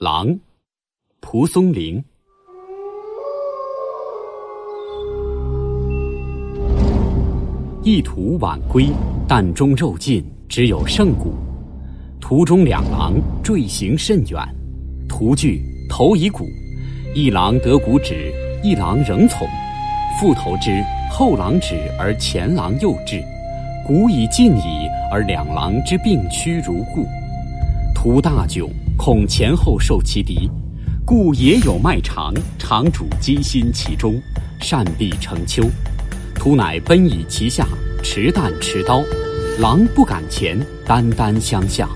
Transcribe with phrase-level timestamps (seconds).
[0.00, 0.38] 狼，
[1.18, 2.00] 蒲松龄。
[7.82, 8.90] 一途晚归，
[9.26, 11.34] 担中肉尽，只有剩骨。
[12.20, 14.40] 途中两狼坠行甚远，
[15.08, 16.44] 途惧头已骨，
[17.12, 19.48] 一狼得骨止，一狼仍从。
[20.20, 20.80] 复投之，
[21.10, 23.20] 后狼止而前狼又至，
[23.84, 27.04] 骨已尽矣，而两狼之并驱如故。
[27.92, 28.68] 途大窘，
[28.98, 30.50] 恐前后受其敌，
[31.06, 34.20] 故也有迈长，长主机心其中，
[34.60, 35.62] 善避成丘。
[36.34, 37.64] 屠乃奔以其下，
[38.02, 39.00] 持弹持刀，
[39.60, 41.88] 狼不敢前，单单相向。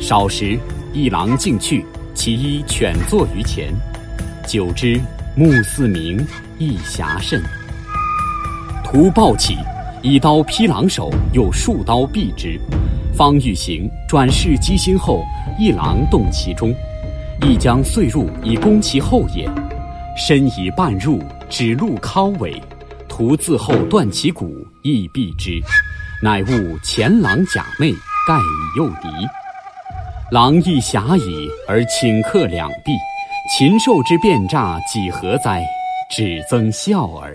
[0.00, 0.56] 少时，
[0.92, 3.74] 一狼径去，其一犬坐于前。
[4.46, 5.00] 久之，
[5.34, 6.24] 目似明，
[6.56, 7.42] 亦暇甚。
[8.84, 9.56] 屠暴起，
[10.02, 12.58] 以刀劈狼首，又数刀毙之。
[13.16, 15.24] 方欲行，转视机心后，
[15.58, 16.74] 一狼动其中，
[17.40, 19.48] 亦将遂入以攻其后也。
[20.18, 22.62] 身已半入，指鹿尻尾，
[23.08, 25.58] 徒自后断其骨，亦毙之。
[26.22, 27.94] 乃悟前狼假寐，
[28.28, 29.08] 盖以诱敌。
[30.30, 32.92] 狼亦暇矣，而顷刻两毙。
[33.56, 35.64] 禽兽之变诈，几何哉？
[36.10, 37.34] 只增笑耳。